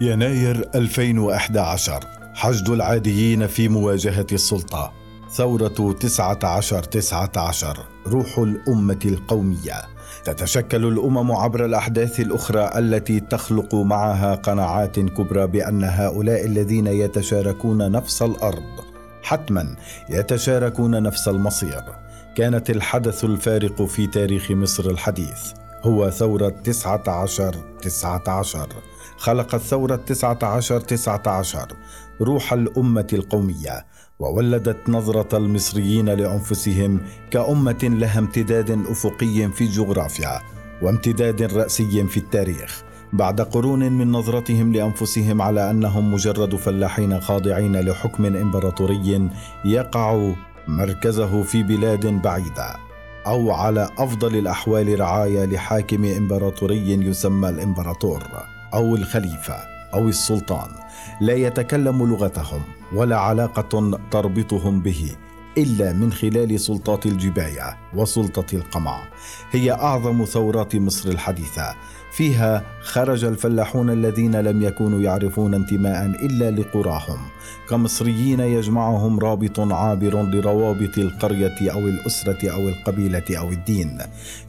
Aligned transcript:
يناير 0.00 0.70
2011 0.74 2.04
حشد 2.34 2.68
العاديين 2.68 3.46
في 3.46 3.68
مواجهة 3.68 4.26
السلطة. 4.32 5.03
ثورة 5.36 5.94
19 6.00 6.82
19 6.82 7.86
روح 8.06 8.38
الأمة 8.38 8.98
القومية. 9.04 9.82
تتشكل 10.24 10.84
الأمم 10.84 11.32
عبر 11.32 11.64
الأحداث 11.64 12.20
الأخرى 12.20 12.70
التي 12.78 13.20
تخلق 13.20 13.74
معها 13.74 14.34
قناعات 14.34 15.00
كبرى 15.00 15.46
بأن 15.46 15.84
هؤلاء 15.84 16.46
الذين 16.46 16.86
يتشاركون 16.86 17.90
نفس 17.90 18.22
الأرض 18.22 18.84
حتما 19.22 19.76
يتشاركون 20.10 21.02
نفس 21.02 21.28
المصير. 21.28 21.82
كانت 22.36 22.70
الحدث 22.70 23.24
الفارق 23.24 23.82
في 23.82 24.06
تاريخ 24.06 24.50
مصر 24.50 24.90
الحديث. 24.90 25.52
هو 25.82 26.10
ثورة 26.10 26.48
19 26.48 27.54
19 27.82 28.68
خلقت 29.16 29.60
ثورة 29.60 29.96
19 29.96 30.80
19 30.80 31.68
روح 32.20 32.52
الأمة 32.52 33.06
القومية. 33.12 33.93
وولدت 34.18 34.88
نظرة 34.88 35.36
المصريين 35.36 36.08
لأنفسهم 36.08 37.00
كأمة 37.30 37.78
لها 37.82 38.18
امتداد 38.18 38.70
أفقي 38.70 39.50
في 39.52 39.64
الجغرافيا 39.64 40.40
وامتداد 40.82 41.42
رأسي 41.42 42.06
في 42.06 42.16
التاريخ. 42.16 42.82
بعد 43.12 43.40
قرون 43.40 43.92
من 43.92 44.12
نظرتهم 44.12 44.72
لأنفسهم 44.72 45.42
على 45.42 45.70
أنهم 45.70 46.14
مجرد 46.14 46.56
فلاحين 46.56 47.20
خاضعين 47.20 47.80
لحكم 47.80 48.26
إمبراطوري 48.26 49.30
يقع 49.64 50.32
مركزه 50.68 51.42
في 51.42 51.62
بلاد 51.62 52.06
بعيدة 52.06 52.76
أو 53.26 53.52
على 53.52 53.90
أفضل 53.98 54.36
الأحوال 54.36 55.00
رعاية 55.00 55.44
لحاكم 55.44 56.04
إمبراطوري 56.04 56.90
يسمى 56.90 57.48
الإمبراطور 57.48 58.22
أو 58.74 58.96
الخليفة. 58.96 59.73
أو 59.94 60.08
السلطان 60.08 60.68
لا 61.20 61.34
يتكلم 61.34 62.06
لغتهم 62.10 62.62
ولا 62.92 63.16
علاقة 63.16 63.98
تربطهم 64.10 64.80
به. 64.80 65.16
إلا 65.58 65.92
من 65.92 66.12
خلال 66.12 66.60
سلطات 66.60 67.06
الجباية 67.06 67.76
وسلطة 67.94 68.46
القمع. 68.52 69.00
هي 69.50 69.72
أعظم 69.72 70.24
ثورات 70.24 70.76
مصر 70.76 71.08
الحديثة. 71.08 71.74
فيها 72.12 72.62
خرج 72.82 73.24
الفلاحون 73.24 73.90
الذين 73.90 74.36
لم 74.36 74.62
يكونوا 74.62 75.00
يعرفون 75.00 75.54
انتماء 75.54 76.06
إلا 76.06 76.50
لقراهم. 76.50 77.18
كمصريين 77.68 78.40
يجمعهم 78.40 79.18
رابط 79.18 79.60
عابر 79.60 80.22
لروابط 80.22 80.98
القرية 80.98 81.72
أو 81.72 81.78
الأسرة 81.78 82.50
أو 82.50 82.68
القبيلة 82.68 83.38
أو 83.38 83.48
الدين. 83.48 83.98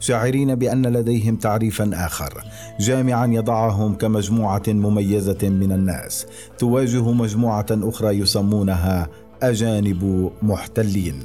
شاعرين 0.00 0.54
بأن 0.54 0.86
لديهم 0.86 1.36
تعريفا 1.36 1.90
آخر. 1.94 2.44
جامعا 2.80 3.26
يضعهم 3.26 3.94
كمجموعة 3.94 4.62
مميزة 4.68 5.48
من 5.48 5.72
الناس. 5.72 6.26
تواجه 6.58 7.12
مجموعة 7.12 7.66
أخرى 7.70 8.18
يسمونها 8.18 9.08
أجانب 9.42 10.32
محتلين. 10.42 11.24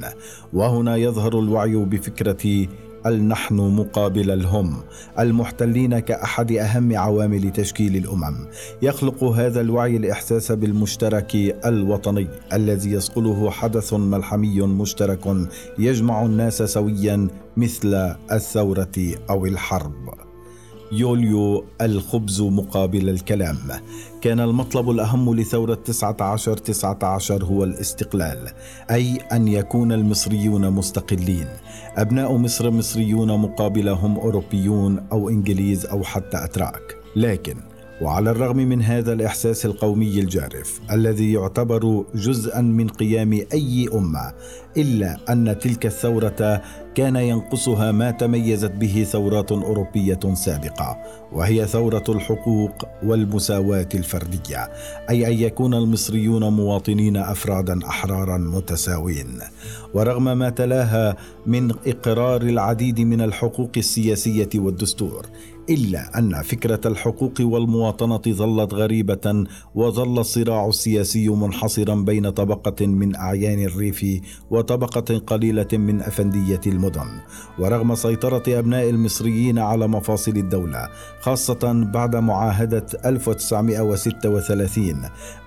وهنا 0.52 0.96
يظهر 0.96 1.38
الوعي 1.38 1.76
بفكرة 1.76 2.66
النحن 3.06 3.54
مقابل 3.54 4.30
الهم. 4.30 4.76
المحتلين 5.18 5.98
كأحد 5.98 6.52
أهم 6.52 6.96
عوامل 6.96 7.52
تشكيل 7.52 7.96
الأمم. 7.96 8.36
يخلق 8.82 9.24
هذا 9.24 9.60
الوعي 9.60 9.96
الإحساس 9.96 10.52
بالمشترك 10.52 11.36
الوطني 11.66 12.28
الذي 12.52 12.90
يصقله 12.92 13.50
حدث 13.50 13.94
ملحمي 13.94 14.60
مشترك 14.60 15.36
يجمع 15.78 16.22
الناس 16.22 16.62
سويا 16.62 17.28
مثل 17.56 18.14
الثورة 18.32 19.14
أو 19.30 19.46
الحرب. 19.46 20.31
يوليو 20.92 21.64
الخبز 21.80 22.42
مقابل 22.42 23.08
الكلام. 23.08 23.56
كان 24.20 24.40
المطلب 24.40 24.90
الأهم 24.90 25.34
لثورة 25.34 25.74
19 25.74 26.56
19 26.56 27.44
هو 27.44 27.64
الاستقلال 27.64 28.48
أي 28.90 29.16
أن 29.16 29.48
يكون 29.48 29.92
المصريون 29.92 30.70
مستقلين. 30.70 31.46
أبناء 31.96 32.36
مصر 32.36 32.70
مصريون 32.70 33.38
مقابلهم 33.40 34.18
أوروبيون 34.18 35.06
أو 35.12 35.28
إنجليز 35.28 35.86
أو 35.86 36.02
حتى 36.02 36.44
أتراك. 36.44 36.96
لكن 37.16 37.71
وعلى 38.02 38.30
الرغم 38.30 38.56
من 38.56 38.82
هذا 38.82 39.12
الإحساس 39.12 39.66
القومي 39.66 40.20
الجارف 40.20 40.80
الذي 40.92 41.32
يعتبر 41.32 42.04
جزءا 42.14 42.60
من 42.60 42.88
قيام 42.88 43.32
أي 43.52 43.88
أمة 43.94 44.32
إلا 44.76 45.16
أن 45.32 45.58
تلك 45.58 45.86
الثورة 45.86 46.62
كان 46.94 47.16
ينقصها 47.16 47.92
ما 47.92 48.10
تميزت 48.10 48.70
به 48.70 49.06
ثورات 49.10 49.52
أوروبية 49.52 50.20
سابقة 50.34 50.96
وهي 51.32 51.66
ثورة 51.66 52.04
الحقوق 52.08 52.72
والمساواة 53.02 53.88
الفردية 53.94 54.70
أي 55.10 55.26
أن 55.26 55.32
يكون 55.32 55.74
المصريون 55.74 56.48
مواطنين 56.48 57.16
أفرادا 57.16 57.86
أحرارا 57.86 58.38
متساوين. 58.38 59.38
ورغم 59.94 60.38
ما 60.38 60.50
تلاها 60.50 61.16
من 61.46 61.70
إقرار 61.86 62.42
العديد 62.42 63.00
من 63.00 63.20
الحقوق 63.20 63.70
السياسية 63.76 64.48
والدستور 64.54 65.26
إلا 65.70 66.18
أن 66.18 66.42
فكرة 66.42 66.80
الحقوق 66.86 67.34
والمواطنة 67.40 68.22
ظلت 68.28 68.74
غريبة 68.74 69.44
وظل 69.74 70.18
الصراع 70.18 70.68
السياسي 70.68 71.28
منحصرا 71.28 71.94
بين 71.94 72.30
طبقة 72.30 72.86
من 72.86 73.16
أعيان 73.16 73.62
الريف 73.64 74.06
وطبقة 74.50 75.18
قليلة 75.18 75.68
من 75.72 76.00
أفندية 76.00 76.60
المدن. 76.66 77.06
ورغم 77.58 77.94
سيطرة 77.94 78.42
أبناء 78.48 78.90
المصريين 78.90 79.58
على 79.58 79.88
مفاصل 79.88 80.32
الدولة 80.32 80.88
خاصة 81.20 81.72
بعد 81.92 82.16
معاهدة 82.16 82.86
1936 83.04 85.02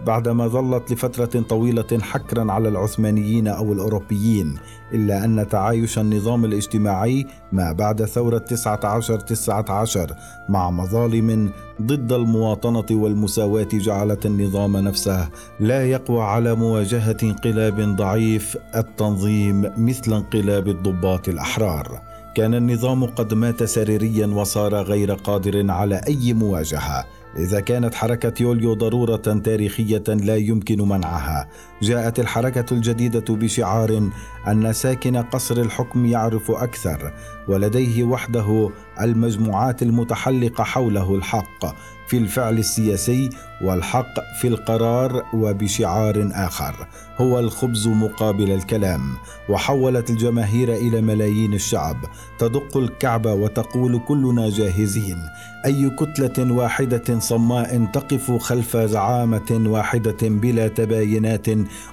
بعدما 0.06 0.48
ظلت 0.48 0.92
لفترة 0.92 1.42
طويلة 1.42 2.00
حكرا 2.02 2.52
على 2.52 2.70
العثمانيين 2.70 3.48
أو 3.48 3.74
الأوروبيين 3.74 4.56
إلا 4.94 5.26
أن 5.26 5.48
تعايش 5.50 6.00
النظام 6.00 6.46
الاجتماعي 6.46 7.26
ما 7.52 7.72
بعد 7.72 8.06
ثورة 8.06 8.38
19 8.38 9.20
19 9.20 10.05
مع 10.50 10.70
مظالم 10.70 11.50
ضد 11.82 12.14
المواطنة 12.14 12.86
والمساواة 12.92 13.68
جعلت 13.74 14.26
النظام 14.26 14.78
نفسه 14.78 15.30
لا 15.60 15.86
يقوى 15.86 16.22
على 16.22 16.56
مواجهة 16.56 17.18
انقلاب 17.24 17.96
ضعيف 17.96 18.58
التنظيم 18.76 19.72
مثل 19.78 20.14
انقلاب 20.14 20.68
الضباط 20.68 21.30
الأحرار. 21.30 22.02
كان 22.36 22.54
النظام 22.54 23.06
قد 23.06 23.34
مات 23.34 23.64
سريريا 23.64 24.28
وصار 24.28 24.76
غير 24.76 25.14
قادر 25.14 25.72
على 25.72 26.02
أي 26.08 26.34
مواجهة. 26.34 27.06
إذا 27.38 27.60
كانت 27.60 27.96
حركة 27.96 28.44
يوليو 28.44 28.74
ضرورة 28.74 29.16
تاريخية 29.16 30.04
لا 30.08 30.36
يمكن 30.36 30.82
منعها، 30.82 31.48
جاءت 31.82 32.20
الحركة 32.20 32.74
الجديدة 32.74 33.36
بشعار 33.36 34.10
أن 34.48 34.74
ساكن 34.74 35.18
قصر 35.18 35.58
الحكم 35.58 36.06
يعرف 36.06 36.52
أكثر، 36.52 37.14
ولديه 37.48 38.04
وحده 38.04 38.70
المجموعات 39.02 39.84
المتحلقة 39.84 40.64
حوله 40.64 41.16
الحق، 41.16 41.66
في 42.08 42.18
الفعل 42.18 42.58
السياسي 42.58 43.30
والحق 43.62 44.14
في 44.42 44.48
القرار 44.48 45.24
وبشعار 45.34 46.30
آخر. 46.34 46.88
هو 47.18 47.40
الخبز 47.40 47.88
مقابل 47.88 48.52
الكلام 48.52 49.02
وحولت 49.50 50.10
الجماهير 50.10 50.74
إلى 50.74 51.02
ملايين 51.02 51.54
الشعب. 51.54 51.98
تدق 52.40 52.78
الكعبه 52.78 53.34
وتقول 53.34 54.00
كلنا 54.08 54.50
جاهزين. 54.50 55.18
أي 55.66 55.90
كتلة 55.90 56.54
واحدة 56.54 57.20
صماء 57.20 57.86
تقف 57.94 58.32
خلف 58.32 58.78
زعامة 58.78 59.64
واحدة 59.66 60.18
بلا 60.22 60.68
تباينات 60.68 61.48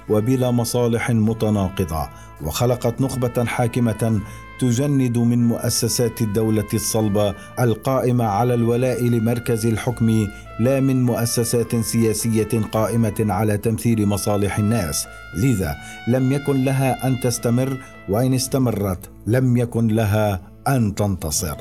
وبلا 0.09 0.51
مصالح 0.51 1.11
متناقضة. 1.11 2.09
وخلقت 2.41 3.01
نخبة 3.01 3.45
حاكمة 3.45 4.21
تجند 4.59 5.17
من 5.17 5.47
مؤسسات 5.47 6.21
الدولة 6.21 6.67
الصلبة 6.73 7.35
القائمة 7.59 8.23
على 8.23 8.53
الولاء 8.53 9.03
لمركز 9.03 9.65
الحكم 9.65 10.27
لا 10.59 10.79
من 10.79 11.03
مؤسسات 11.03 11.75
سياسية 11.75 12.61
قائمة 12.71 13.13
على 13.19 13.57
تمثيل 13.57 14.05
مصالح 14.05 14.59
الناس. 14.59 15.07
لذا 15.37 15.75
لم 16.07 16.31
يكن 16.31 16.63
لها 16.63 17.07
أن 17.07 17.19
تستمر 17.19 17.77
وإن 18.09 18.33
استمرت 18.33 19.09
لم 19.27 19.57
يكن 19.57 19.87
لها 19.87 20.41
أن 20.67 20.95
تنتصر. 20.95 21.57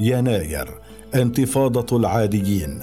يناير 0.00 0.68
انتفاضة 1.14 1.96
العاديين. 1.96 2.80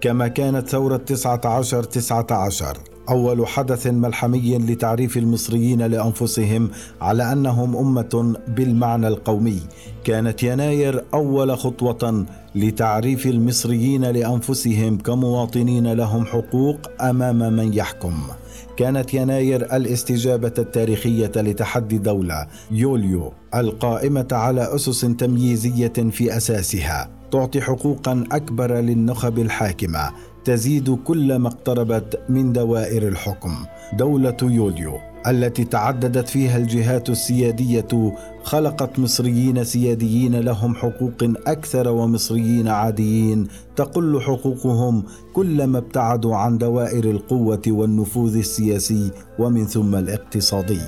كما 0.00 0.28
كانت 0.28 0.68
ثورة 0.68 0.96
19 0.96 1.82
19 1.84 2.91
أول 3.08 3.46
حدث 3.46 3.86
ملحمي 3.86 4.58
لتعريف 4.58 5.16
المصريين 5.16 5.82
لأنفسهم 5.82 6.70
على 7.00 7.32
أنهم 7.32 7.76
أمة 7.76 8.34
بالمعنى 8.48 9.08
القومي. 9.08 9.60
كانت 10.04 10.42
يناير 10.42 11.04
أول 11.14 11.58
خطوة 11.58 12.26
لتعريف 12.54 13.26
المصريين 13.26 14.04
لأنفسهم 14.04 14.98
كمواطنين 14.98 15.92
لهم 15.92 16.26
حقوق 16.26 16.76
أمام 17.00 17.38
من 17.38 17.74
يحكم. 17.74 18.14
كانت 18.76 19.14
يناير 19.14 19.76
الاستجابة 19.76 20.52
التاريخية 20.58 21.32
لتحدي 21.36 21.98
دولة 21.98 22.46
يوليو 22.70 23.32
القائمة 23.54 24.28
على 24.32 24.74
أسس 24.74 25.00
تمييزية 25.00 25.92
في 26.10 26.36
أساسها 26.36 27.10
تعطي 27.32 27.60
حقوقا 27.60 28.24
أكبر 28.32 28.74
للنخب 28.74 29.38
الحاكمة. 29.38 30.10
تزيد 30.44 30.98
كلما 31.04 31.48
اقتربت 31.48 32.20
من 32.28 32.52
دوائر 32.52 33.08
الحكم 33.08 33.54
دولة 33.92 34.36
يوليو 34.42 34.98
التي 35.26 35.64
تعددت 35.64 36.28
فيها 36.28 36.56
الجهات 36.56 37.10
السيادية 37.10 38.14
خلقت 38.42 38.98
مصريين 38.98 39.64
سياديين 39.64 40.40
لهم 40.40 40.74
حقوق 40.74 41.32
أكثر 41.46 41.88
ومصريين 41.88 42.68
عاديين 42.68 43.48
تقل 43.76 44.20
حقوقهم 44.20 45.02
كلما 45.32 45.78
ابتعدوا 45.78 46.36
عن 46.36 46.58
دوائر 46.58 47.04
القوة 47.04 47.62
والنفوذ 47.66 48.36
السياسي 48.36 49.10
ومن 49.38 49.66
ثم 49.66 49.94
الاقتصادي. 49.94 50.80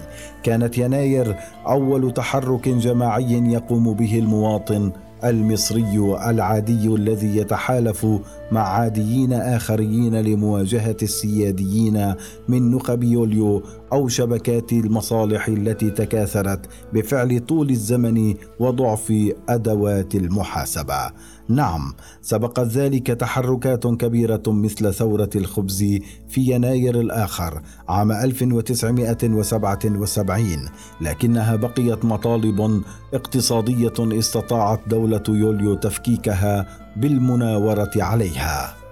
كانت 0.42 0.78
يناير 0.78 1.36
أول 1.66 2.12
تحرك 2.14 2.68
جماعي 2.68 3.32
يقوم 3.32 3.94
به 3.94 4.18
المواطن 4.18 4.92
المصري 5.24 6.16
العادي 6.30 6.88
الذي 6.88 7.36
يتحالف 7.36 8.06
مع 8.52 8.60
عاديين 8.60 9.32
آخرين 9.32 10.20
لمواجهة 10.20 10.96
السياديين 11.02 12.14
من 12.48 12.70
نخب 12.70 13.02
يوليو 13.04 13.62
أو 13.92 14.08
شبكات 14.08 14.72
المصالح 14.72 15.48
التي 15.48 15.90
تكاثرت 15.90 16.66
بفعل 16.92 17.40
طول 17.40 17.70
الزمن 17.70 18.34
وضعف 18.60 19.12
أدوات 19.48 20.14
المحاسبة. 20.14 21.10
نعم 21.49 21.94
سبقت 22.23 22.67
ذلك 22.67 23.06
تحركات 23.06 23.87
كبيرة 23.87 24.43
مثل 24.46 24.94
ثورة 24.94 25.31
الخبز 25.37 25.79
في 26.29 26.41
يناير 26.41 27.00
الآخر 27.00 27.62
عام 27.88 28.12
1977 28.12 30.46
لكنها 31.00 31.56
بقيت 31.56 32.05
مطالب 32.05 32.82
اقتصادية 33.14 33.93
استطاعت 33.99 34.88
دولة 34.88 35.23
يوليو 35.29 35.75
تفكيكها 35.75 36.67
بالمناورة 36.96 37.91
عليها. 37.96 38.83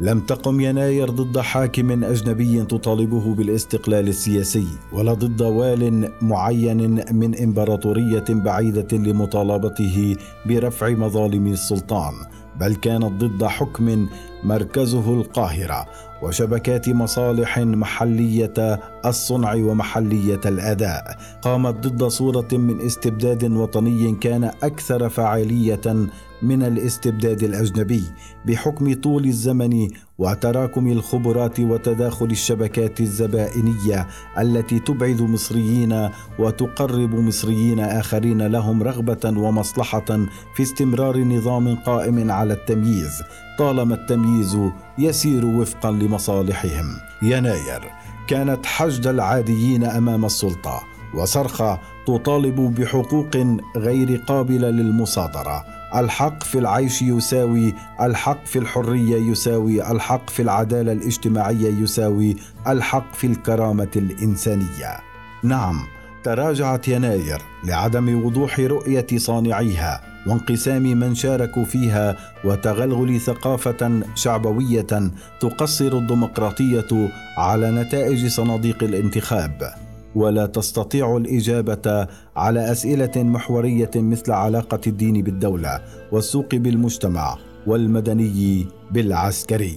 لم 0.00 0.20
تقم 0.20 0.60
يناير 0.60 1.10
ضد 1.10 1.38
حاكم 1.38 2.04
أجنبي 2.04 2.64
تطالبه 2.64 3.34
بالاستقلال 3.34 4.08
السياسي 4.08 4.66
ولا 4.92 5.12
ضد 5.12 5.42
وال 5.42 6.12
معين 6.22 7.04
من 7.16 7.42
إمبراطورية 7.42 8.24
بعيدة 8.28 8.98
لمطالبته 8.98 10.16
برفع 10.46 10.88
مظالم 10.88 11.46
السلطان 11.46 12.14
بل 12.60 12.74
كانت 12.74 13.24
ضد 13.24 13.44
حكم 13.44 14.08
مركزه 14.44 15.14
القاهرة. 15.14 15.86
وشبكات 16.22 16.88
مصالح 16.88 17.58
محلية 17.58 18.80
الصنع 19.06 19.54
ومحلية 19.54 20.40
الأداء. 20.46 21.18
قامت 21.42 21.86
ضد 21.86 22.04
صورة 22.04 22.48
من 22.52 22.80
استبداد 22.80 23.52
وطني 23.52 24.14
كان 24.14 24.44
أكثر 24.44 25.08
فاعلية 25.08 26.08
من 26.42 26.62
الاستبداد 26.62 27.42
الأجنبي 27.42 28.02
بحكم 28.46 28.94
طول 28.94 29.24
الزمن 29.24 29.88
وتراكم 30.18 30.92
الخبرات 30.92 31.60
وتداخل 31.60 32.26
الشبكات 32.26 33.00
الزبائنية 33.00 34.06
التي 34.38 34.78
تبعد 34.78 35.20
مصريين 35.22 36.08
وتقرب 36.38 37.14
مصريين 37.14 37.80
آخرين 37.80 38.46
لهم 38.46 38.82
رغبة 38.82 39.38
ومصلحة 39.38 40.26
في 40.54 40.62
استمرار 40.62 41.18
نظام 41.18 41.76
قائم 41.76 42.30
على 42.30 42.54
التمييز. 42.54 43.22
طالما 43.58 43.94
التمييز 43.94 44.58
يسير 44.98 45.46
وفقا 45.46 45.90
لمصالحهم. 45.90 46.96
يناير 47.22 47.90
كانت 48.28 48.66
حشد 48.66 49.06
العاديين 49.06 49.84
أمام 49.84 50.24
السلطة 50.24 50.80
وصرخة 51.14 51.80
تطالب 52.06 52.74
بحقوق 52.74 53.36
غير 53.76 54.16
قابلة 54.26 54.70
للمصادرة. 54.70 55.64
الحق 55.94 56.42
في 56.42 56.58
العيش 56.58 57.02
يساوي 57.02 57.74
الحق 58.00 58.46
في 58.46 58.58
الحرية 58.58 59.30
يساوي 59.30 59.90
الحق 59.90 60.30
في 60.30 60.42
العدالة 60.42 60.92
الاجتماعية 60.92 61.82
يساوي 61.82 62.36
الحق 62.66 63.14
في 63.14 63.26
الكرامة 63.26 63.88
الإنسانية. 63.96 65.00
نعم 65.42 65.80
تراجعت 66.24 66.88
يناير 66.88 67.42
لعدم 67.64 68.24
وضوح 68.24 68.60
رؤية 68.60 69.06
صانعيها. 69.16 70.00
وانقسام 70.28 70.82
من 70.82 71.14
شاركوا 71.14 71.64
فيها 71.64 72.16
وتغلغل 72.44 73.20
ثقافة 73.20 74.00
شعبوية 74.14 75.10
تقصر 75.40 75.92
الديمقراطية 75.92 77.08
على 77.38 77.70
نتائج 77.70 78.26
صناديق 78.26 78.82
الانتخاب. 78.82 79.72
ولا 80.14 80.46
تستطيع 80.46 81.16
الإجابة 81.16 82.06
على 82.36 82.72
أسئلة 82.72 83.12
محورية 83.16 83.90
مثل 83.96 84.32
علاقة 84.32 84.80
الدين 84.86 85.22
بالدولة 85.22 85.80
والسوق 86.12 86.54
بالمجتمع 86.54 87.36
والمدني 87.66 88.66
بالعسكري. 88.90 89.74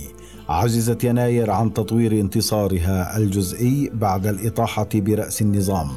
عجزت 0.50 1.04
يناير 1.04 1.52
عن 1.52 1.74
تطوير 1.74 2.12
انتصارها 2.12 3.18
الجزئي 3.18 3.92
بعد 3.94 4.28
الإطاحة 4.28 4.90
برأس 4.96 5.42
النظام 5.42 5.90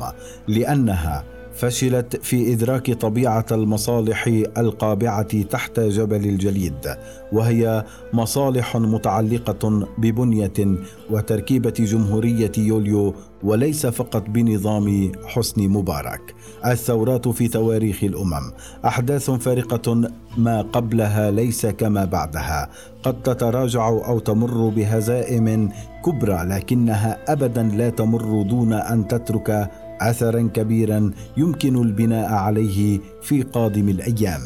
لأنها 0.48 1.24
فشلت 1.54 2.16
في 2.22 2.52
إدراك 2.52 2.92
طبيعة 2.92 3.46
المصالح 3.52 4.26
القابعة 4.58 5.42
تحت 5.42 5.80
جبل 5.80 6.24
الجليد 6.24 6.96
وهي 7.32 7.84
مصالح 8.12 8.76
متعلقة 8.76 9.88
ببنية 9.98 10.76
وتركيبة 11.10 11.74
جمهورية 11.78 12.52
يوليو 12.58 13.14
وليس 13.42 13.86
فقط 13.86 14.24
بنظام 14.28 15.12
حسني 15.26 15.68
مبارك. 15.68 16.34
الثورات 16.66 17.28
في 17.28 17.48
تواريخ 17.48 18.04
الأمم. 18.04 18.52
أحداث 18.84 19.30
فارقة 19.30 20.10
ما 20.38 20.62
قبلها 20.62 21.30
ليس 21.30 21.66
كما 21.66 22.04
بعدها. 22.04 22.70
قد 23.02 23.22
تتراجع 23.22 23.88
أو 23.88 24.18
تمر 24.18 24.68
بهزائم 24.68 25.68
كبرى 26.04 26.44
لكنها 26.44 27.32
ابدا 27.32 27.62
لا 27.62 27.90
تمر 27.90 28.42
دون 28.42 28.72
أن 28.72 29.08
تترك 29.08 29.70
اثرا 30.00 30.50
كبيرا 30.54 31.10
يمكن 31.36 31.82
البناء 31.82 32.32
عليه 32.32 33.00
في 33.22 33.42
قادم 33.42 33.88
الأيام. 33.88 34.40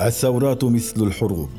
الثورات 0.00 0.64
مثل 0.64 1.02
الحروب 1.02 1.50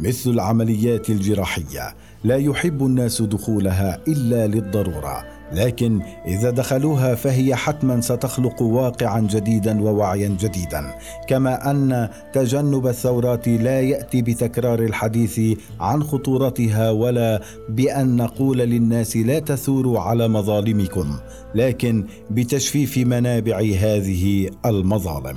مثل 0.00 0.30
العمليات 0.30 1.10
الجراحية 1.10 1.94
لا 2.24 2.36
يحب 2.36 2.86
الناس 2.86 3.22
دخولها 3.22 4.00
إلا 4.08 4.46
للضرورة. 4.46 5.41
لكن 5.52 6.02
إذا 6.26 6.50
دخلوها 6.50 7.14
فهي 7.14 7.54
حتما 7.54 8.00
ستخلق 8.00 8.62
واقعا 8.62 9.20
جديدا 9.20 9.82
ووعيا 9.82 10.28
جديدا 10.28 10.94
كما 11.28 11.70
أن 11.70 12.08
تجنب 12.32 12.86
الثورات 12.86 13.48
لا 13.48 13.80
يأتي 13.80 14.22
بتكرار 14.22 14.78
الحديث 14.82 15.58
عن 15.80 16.02
خطورتها 16.02 16.90
ولا 16.90 17.42
بأن 17.68 18.16
نقول 18.16 18.58
للناس 18.58 19.16
لا 19.16 19.38
تثوروا 19.38 20.00
على 20.00 20.28
مظالمكم 20.28 21.16
لكن 21.54 22.06
بتجفيف 22.30 22.98
منابع 22.98 23.56
هذه 23.80 24.50
المظالم. 24.66 25.36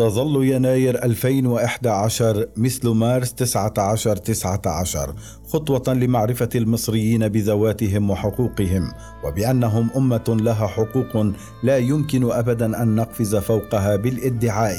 تظل 0.00 0.44
يناير 0.44 1.04
2011 1.04 2.46
مثل 2.56 2.88
مارس 2.88 3.34
19 3.34 4.16
19 4.16 5.14
خطوة 5.48 5.94
لمعرفة 5.94 6.48
المصريين 6.54 7.28
بذواتهم 7.28 8.10
وحقوقهم 8.10 8.92
وبأنهم 9.24 9.90
أمة 9.96 10.24
لها 10.28 10.66
حقوق 10.66 11.32
لا 11.62 11.78
يمكن 11.78 12.32
أبدا 12.32 12.82
أن 12.82 12.94
نقفز 12.94 13.36
فوقها 13.36 13.96
بالادعاء 13.96 14.76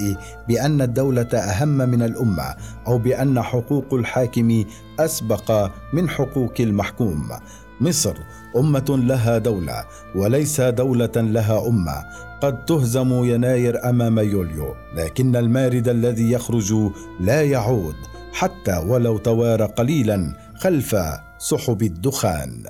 بأن 0.48 0.82
الدولة 0.82 1.38
أهم 1.38 1.78
من 1.78 2.02
الأمة 2.02 2.56
أو 2.88 2.98
بأن 2.98 3.42
حقوق 3.42 3.94
الحاكم 3.94 4.64
أسبق 5.00 5.70
من 5.94 6.10
حقوق 6.10 6.54
المحكوم. 6.60 7.30
مصر 7.82 8.14
أمة 8.58 8.86
لها 8.90 9.38
دولة 9.38 9.86
وليس 10.16 10.62
دولة 10.62 11.12
لها 11.16 11.68
أمة. 11.68 12.04
قد 12.42 12.66
تهزم 12.66 13.24
يناير 13.24 13.90
أمام 13.90 14.20
يوليو 14.20 14.76
لكن 14.96 15.36
المارد 15.36 15.88
الذي 15.88 16.32
يخرج 16.32 16.74
لا 17.20 17.42
يعود 17.44 17.96
حتى 18.34 18.78
ولو 18.78 19.18
توارى 19.18 19.66
قليلا 19.66 20.34
خلف 20.56 20.96
سحب 21.38 21.82
الدخان. 21.82 22.64